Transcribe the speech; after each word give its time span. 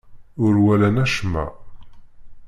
Ur 0.43 0.55
walan 0.65 0.97
acemma. 1.03 1.45